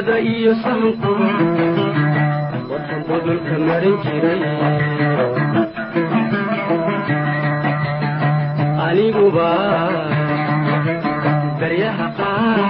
[0.00, 1.12] bulshada iyo sahanku
[2.72, 4.42] wadan budulka marin jiray
[8.86, 9.50] aniguba
[11.60, 12.60] daryaha qaar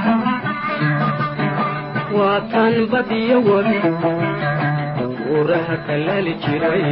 [2.19, 3.79] waatan badiyo wabi
[5.31, 6.85] uuraha kalaali jiray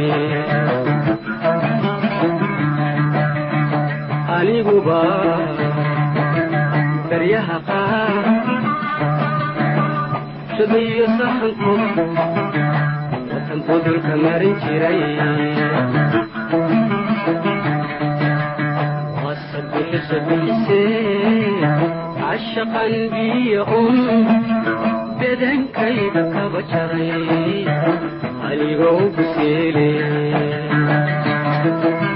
[4.39, 5.01] aniguba
[7.11, 8.58] daryaha qaar
[10.59, 11.71] iyo sahanku
[13.31, 14.55] watan budulka marin
[26.33, 27.63] kaba jaray
[28.49, 29.87] aligoo buseele
[31.63, 32.08] wasabilisabilise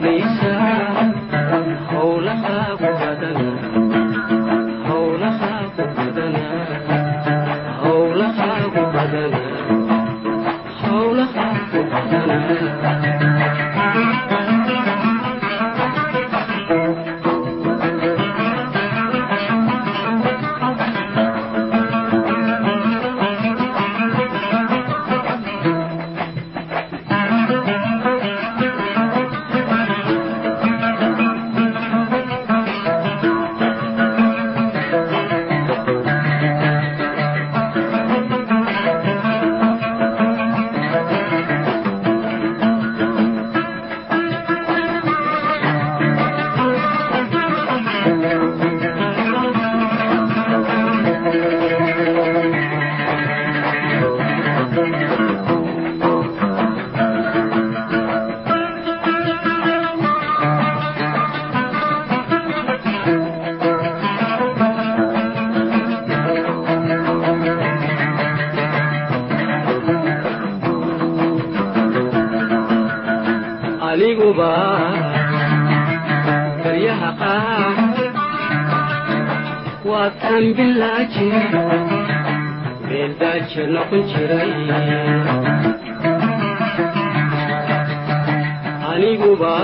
[88.92, 89.54] aniguba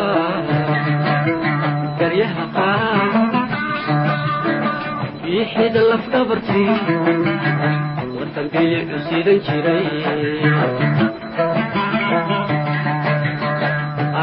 [1.99, 3.12] baryaha qaar
[5.23, 6.75] biixida lafdhabartii
[8.19, 9.87] watan bilicu sidan jiray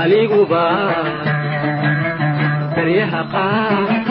[0.01, 0.65] aniguba
[2.75, 4.04] baryaha qaar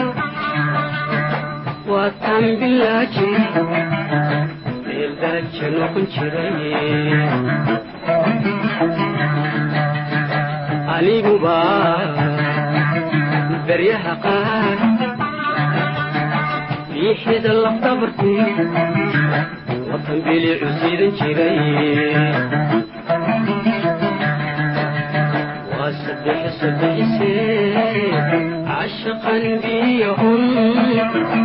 [10.95, 11.57] aniguba
[13.67, 14.77] baryaha qaar
[16.91, 18.45] biixida lafdhabartii
[19.89, 20.67] watan bilicu
[21.19, 21.59] jiray
[28.69, 30.43] cashaqan biyahun
[30.73, 31.44] bedankayda kaba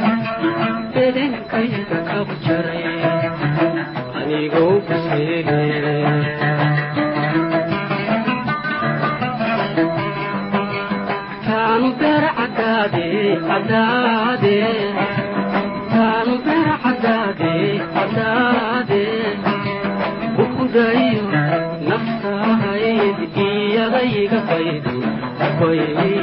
[25.61, 26.20] baydi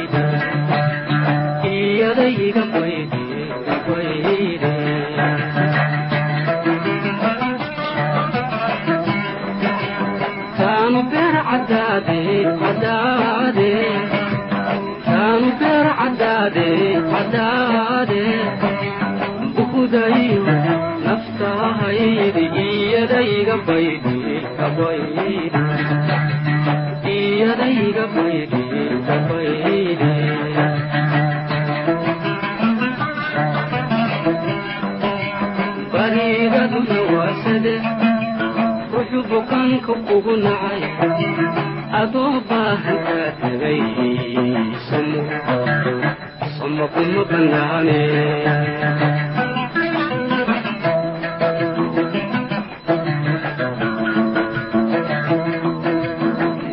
[47.29, 47.99] bannaane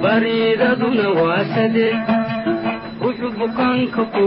[0.02, 1.86] bariidaduna waa sade
[3.02, 4.25] ruxu bukaanka kugu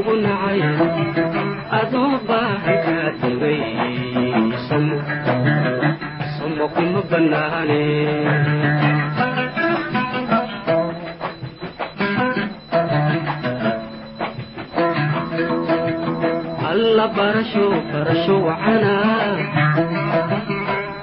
[18.30, 18.96] barasho wacana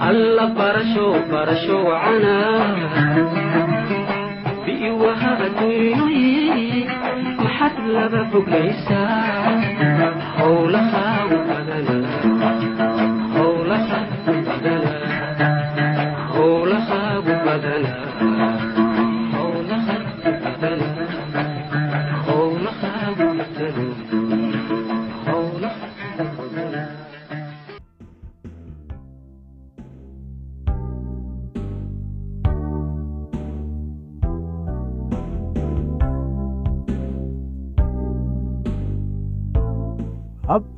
[0.08, 2.34] alla barasho barasho wacana
[4.64, 6.86] bi'iwaha adduunyoyi
[7.42, 9.00] maxad laba badana
[10.38, 12.12] howlahaagu badana
[13.36, 14.94] howlahaagu badana
[16.36, 17.92] howlahaagu badana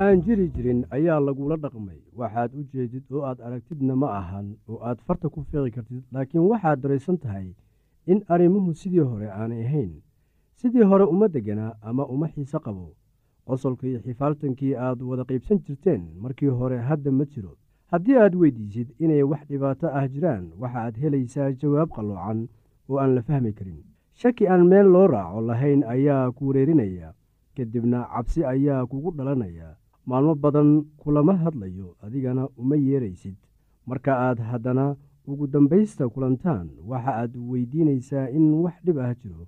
[0.09, 1.99] aan jiri jirin ayaa lagula dhaqmay.
[2.19, 6.45] Waxaad u jeedid oo aad aragtidna ma ahan oo aad farta ku fiiqi kartid laakiin
[6.51, 7.49] waxaad daraysan tahay
[8.07, 9.93] in arrimuhu sidii hore aanay ahayn.
[10.61, 12.95] Sidii hore uma deganaa ama uma xiise qabo.
[13.47, 17.53] Qosolkii xifaaltankii aad wada qaybsan jirteen markii hore hadda ma jiro.
[17.93, 22.49] Haddii aad weydiisid inay wax dhibaato ah jiraan waxaad helaysaa jawaab qalloocan
[22.89, 23.81] oo aan la fahmi karin.
[24.21, 27.15] Shaki aan meel loo raaco lahayn ayaa ku wareerinaya
[27.57, 29.69] kadibna cabsi ayaa kugu dhalanaya
[30.09, 33.37] maalmo badan kulama hadlayo adigana uma yeeraysid.
[33.89, 34.87] Marka aad haddana
[35.31, 39.47] ugu dambaysta kulantaan waxa aad weydiinaysaa in wax dhib ah jiro.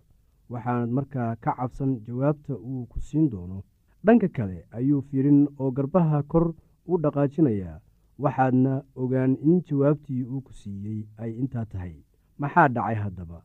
[0.53, 3.59] Waxaanad markaa ka cabsan jawaabta uu ku siin doono.
[4.05, 6.47] Dhanka kale ayuu fiirin oo garbaha kor
[6.91, 7.81] u dhaqaajinayaa.
[8.23, 11.95] Waxaadna ogaan in jawaabtii uu ku siiyey ay intaa tahay.
[12.39, 13.39] Maxaa dhacay haddaba?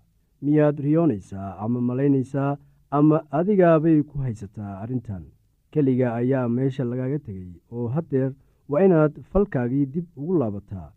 [0.43, 2.57] Miyaad riyoonaysaa ama malaynaysaa
[2.97, 5.23] ama adigaabay ku haysataa arrintan
[5.75, 8.31] keliga ayaa meesha lagaaga tegey oo haddeer
[8.69, 10.89] waa inaad falkaagii dib ugu laabataa.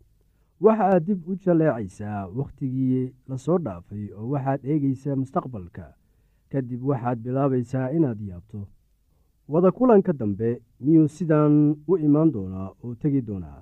[0.65, 5.85] Waxa aad dib u jaleecaysaa wakhtigii la soo dhaafay oo waxaad eegaysaa mustaqbalka.
[6.51, 8.61] Kadib waxaad bilaabaysaa inaad yaabto.
[9.51, 10.49] Wada kulanka dambe
[10.83, 11.55] miyuu sidaan
[11.91, 13.61] u imaan doonaa oo tegi doonaa?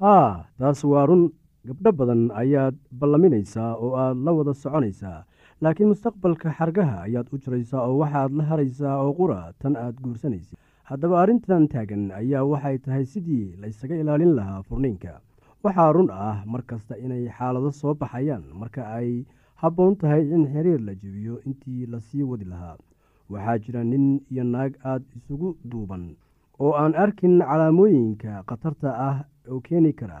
[0.00, 1.24] Haa taas waa run
[1.68, 5.20] gabdho badan ayaad ballaminaysaa oo aad la wada soconaysaa
[5.62, 10.58] laakiin mustaqbalka xargaha ayaad u jiraysaa oo waxaad la haraysaa oo qura tan aad guursanaysid
[10.90, 15.12] haddaba arrintan taagan ayaa waxay tahay sidii laysaga ilaalin lahaa furniinka.
[15.64, 19.24] Waxaa run ah mar kasta inay xaalado soo baxayaan marka ay
[19.62, 22.76] habboon tahay in xiriir la jebiyo intii la sii wadi lahaa.
[23.32, 26.04] Waxaa jira nin iyo naag aad isugu duuban
[26.60, 29.16] oo aan arkin calaamooyinka khatarta ah
[29.52, 30.20] oo keeni kara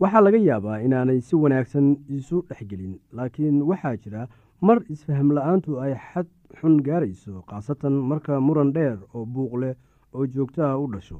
[0.00, 1.86] waxaa laga yaabaa inaanay si wanaagsan
[2.18, 4.28] isu dhexgelin laakiin waxaa jira
[4.60, 6.26] mar isfaham la'aantu ay xad
[6.60, 9.74] xun gaarayso khaasatan marka muran dheer oo buuq leh
[10.14, 11.18] oo joogto ah u dhasho.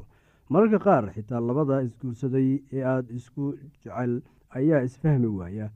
[0.50, 4.12] Mararka qaar xitaa labada isguursaday ee aada isku jecel
[4.58, 5.66] ayaa isfahmi waaya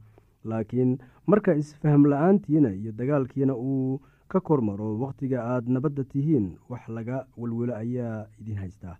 [0.45, 7.27] laakiin marka isfaham la'aantiina iyo dagaalkiina uu ka kormaro wakhtiga aad nabadda tihiin wax laga
[7.37, 8.97] welwelo ayaa idin haystaa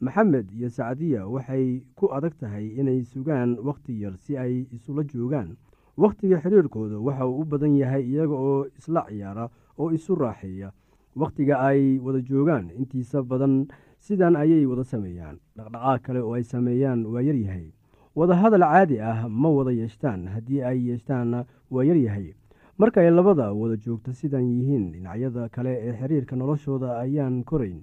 [0.00, 5.56] maxamed iyo sacdiya waxay ku adag tahay inay sugaan wakhti yar si ay isula joogaan.
[5.96, 9.48] Wakhtiga xiriirkooda waxa uu u badan yahay iyaga oo isla ciyaara
[9.78, 10.72] oo isu raaxeeya.
[11.16, 13.66] Wakhtiga ay wada joogaan intiisa badan
[13.98, 15.38] sidan ayay wada sameeyaan.
[15.56, 17.70] Dhaqdhaqaaq kale oo ay sameeyaan waa yaryahay
[18.14, 22.34] wada hadal caadi ah ma wada yeeshtaan haddii ay yeeshtaanna waa yaryahay
[22.78, 27.82] marka ay labada wada joogto sidan yihiin dhinacyada kale ee xiriirka noloshooda ayaan korayn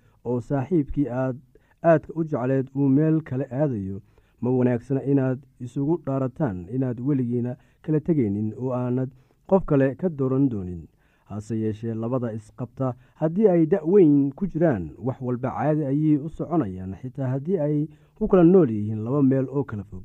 [0.25, 1.37] oo saaxiibkii aad
[1.83, 4.01] aadka u jecleed uu meel kale aadayo.
[4.41, 9.09] Ma wanaagsana inaad isugu dhaarataan inaad weligiina kala tegaynin oo aanad
[9.49, 10.87] qof kale ka dooran doonin.
[11.25, 16.95] Hase yeeshee labada isqabta haddii ay da-weyn ku jiraan wax walba caadi ayay u soconayaan.
[17.01, 20.03] Xitaa haddii ay ku kala nool yihiin laba meel oo kala fog.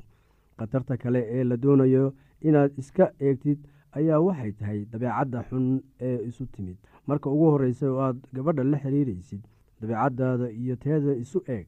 [0.57, 3.59] Khatarta kale ee la doonayo inaad iska eegtid
[3.91, 6.77] ayaa waxay tahay dabeecadda xun ee isu timid.
[7.07, 9.41] Marka ugu horreysa oo aad gabadha la xiriiraysid
[9.81, 11.67] dabeecaddaada iyo teeda isu eeg.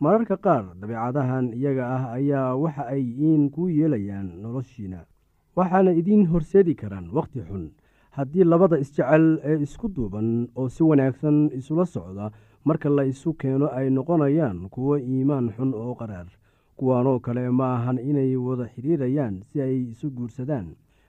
[0.00, 5.00] Mararka qaar dabeecadahan iyaga ah ayaa waxa ay iin kuu yeelayaan noloshiina
[5.56, 7.70] waxaana idiin horseedi karaan wakhti xun.
[8.16, 12.30] Haddii labada isjecel ee isku duuban oo si wanaagsan isula socda
[12.64, 16.28] marka la isu keeno ay noqonayaan kuwo iimaan xun oo qaraar
[16.76, 20.66] kuwaanoo kale ma ahan inay wada xiriirayaan si ay isu guursadaan.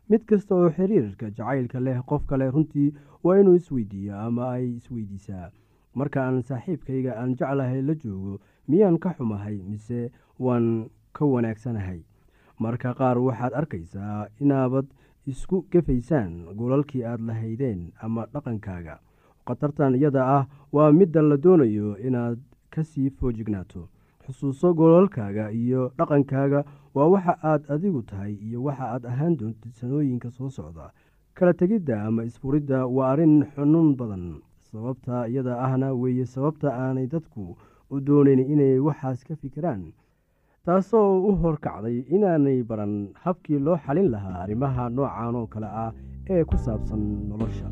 [0.10, 2.94] Mid kasta oo xiriirka jacaylka leh qof kale runtii
[3.24, 5.52] waa inuu isweydiiyaa ama ay isweydiisaa
[6.00, 8.34] marka aan saaxiibkayga aan jeclahay la joogo
[8.70, 10.00] miyaan ka xumahay mise
[10.46, 12.02] waan ka wanaagsanahay?
[12.64, 14.86] Marka qaar waxaad arkaysaa inaabad
[15.32, 18.96] isku gefaysaan golalkii aad lahaydeen ama dhaqankaaga.
[19.48, 20.44] Khatartan iyada ah
[20.76, 22.40] waa midda la doonayo inaad
[22.74, 23.82] ka sii foojignaato
[24.26, 26.60] xusuuso golalkaaga iyo dhaqankaaga
[26.96, 30.92] waa waxa aad adigu tahay iyo waxa aad ahaan doontid sanooyinka soo socda.
[31.38, 34.26] Kala tegidda ama isfuridda waa arrin xunuun badan
[34.72, 37.44] sababta iyada ahna weeye sababta aanay dadku
[37.94, 39.84] u doonayn inay waxaas ka fikiraan.
[40.66, 42.94] Taasoo u horkacday inaanay baran
[43.24, 45.92] habkii loo xalin lahaa arrimaha noocan oo kale ah
[46.34, 47.70] ee ku saabsan nolosha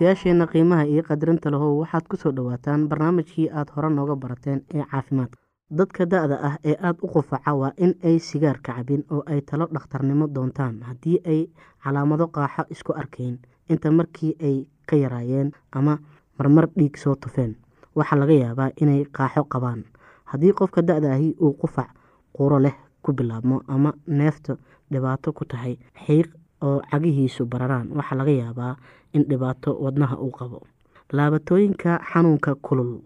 [0.00, 4.84] dhegaystayaasheenna qiimaha iyo qadarinta lahow waxaad ku soo dhowaataan barnaamijkii aad hore nooga barateen ee
[4.90, 5.36] caafimaadka.
[5.70, 9.66] Dadka da-da ah ee aada u qufaca waa in ay sigaarka cabin oo ay talo
[9.68, 11.40] dhakhtarnimo doontaan haddii ay
[11.84, 13.38] calaamado qaaxo isku arkayn.
[13.68, 15.98] Inta markii ay ka yaraayeen ama
[16.38, 17.56] marmar dhiig soo tufeen
[17.94, 19.84] waxaa laga yaabaa inay qaaxo qabaan.
[20.24, 21.90] Haddii qofka da-da ahi uu qufac
[22.32, 24.56] quro leh ku bilaabmo ama neefta
[24.90, 26.28] dhibaato ku tahay xiiq
[26.62, 28.76] oo cagihiisu bararaan waxaa laga yaabaa
[29.12, 30.62] in dhibaato wadnaha uu qabo.
[31.12, 33.00] Laabatooyinka xanuunka kulul.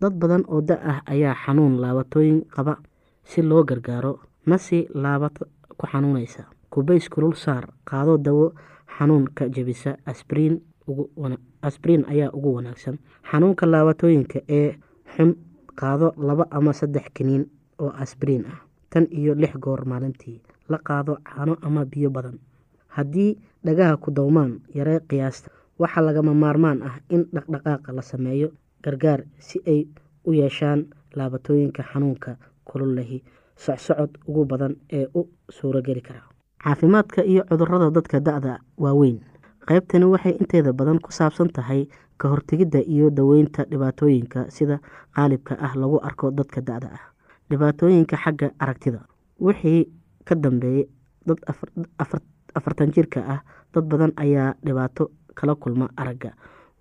[0.00, 2.76] Dad badan oo da ah ayaa xanuun laabatooyin qaba
[3.24, 4.18] si loo gargaaro.
[4.46, 5.44] Nasi laabato
[5.78, 6.44] ku xanuunaysa.
[6.70, 8.52] Kubays kulul saar qaado dawo
[8.98, 9.96] xanuunka jebisa
[11.62, 12.98] asbriin ayaa ugu wanaagsan.
[13.30, 14.74] Xanuunka laabatooyinka ee
[15.16, 15.36] xun
[15.76, 17.44] qaado laba ama saddex kiniin
[17.78, 18.60] oo asbriin ah
[18.90, 20.40] tan iyo lix goor maalintii.
[20.68, 22.38] La qaado caano ama biyo badan.
[22.88, 25.50] Haddii dhagaha ku dowmaan yaree qiyaasta.
[25.78, 28.48] Waxaa lagama maarmaan ah in dhaqdhaqaaqa la sameeyo
[28.84, 29.86] gargaar si ay
[30.24, 33.22] u yeeshaan laabatooyinka xanuunka kulul lehi
[33.56, 36.22] socsocod ugu badan ee u suurogeli kara.
[36.64, 39.18] Caafimaadka iyo cudurrada dadka da-da waaweyn
[39.68, 44.78] qaybtani waxay inteeda badan ku saabsan tahay ka hortegidda iyo daweynta dhibaatooyinka sida
[45.14, 47.04] qaalibka ah lagu arko dadka da-da ah
[47.50, 49.00] dhibaatooyinka xagga aragtida.
[49.40, 49.88] Wixii
[50.24, 50.86] ka dambeeyey
[51.26, 51.38] dad
[52.54, 53.40] afartan jirka ah
[53.74, 56.32] dad badan ayaa dhibaato kala kulma aragga.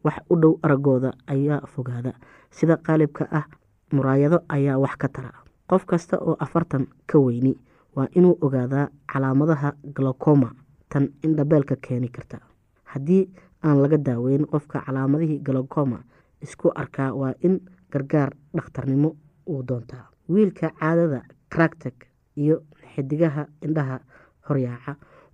[0.03, 2.13] Wax u dhow araggooda ayaa fogaada.
[2.49, 3.45] Sida qaalibka ah
[3.91, 5.31] muraayado ayaa wax ka tara.
[5.69, 7.55] Qof kasta oo afartan ka weyni
[7.95, 10.51] waa inuu ogaadaa calaamadaha galokoma
[10.89, 12.39] tan indhabeelka keeni karta.
[12.84, 13.29] Haddii
[13.63, 16.03] aan laga daaweyn qofka calaamadihii galokoma
[16.41, 17.60] isku arkaa waa in
[17.91, 19.15] gargaar dhakhtarnimo
[19.47, 22.63] uu doontaa wiilka caadada cractek iyo
[22.95, 23.99] xidigaha indhaha
[24.49, 24.95] horyaaca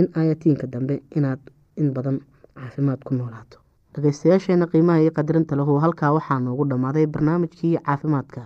[0.00, 1.40] in aayatiinka dambe inaad
[1.76, 2.20] in badan
[2.58, 3.58] caafimaad ku noolaato.
[3.94, 8.42] Dhageystayaasheena qiimaha iyo qadarinta lahu halkaa waxaa noogu dhammaaday barnaamijkii caafimaadka.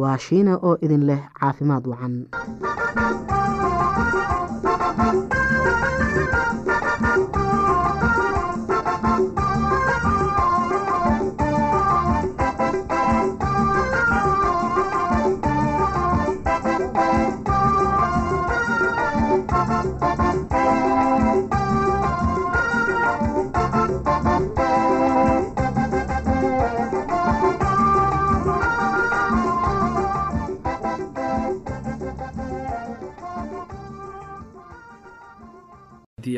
[0.00, 2.14] Waa shiina oo idin leh caafimaad wacan